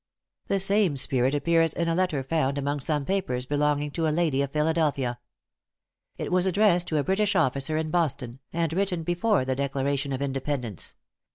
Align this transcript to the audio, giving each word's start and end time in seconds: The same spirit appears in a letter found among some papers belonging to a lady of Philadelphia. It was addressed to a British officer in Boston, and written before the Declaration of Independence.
The 0.47 0.59
same 0.59 0.97
spirit 0.97 1.35
appears 1.35 1.73
in 1.73 1.87
a 1.87 1.93
letter 1.93 2.23
found 2.23 2.57
among 2.57 2.79
some 2.79 3.05
papers 3.05 3.45
belonging 3.45 3.91
to 3.91 4.07
a 4.07 4.09
lady 4.09 4.41
of 4.41 4.49
Philadelphia. 4.49 5.19
It 6.17 6.31
was 6.31 6.47
addressed 6.47 6.87
to 6.87 6.97
a 6.97 7.03
British 7.03 7.35
officer 7.35 7.77
in 7.77 7.91
Boston, 7.91 8.39
and 8.51 8.73
written 8.73 9.03
before 9.03 9.45
the 9.45 9.53
Declaration 9.55 10.11
of 10.11 10.19
Independence. 10.19 10.95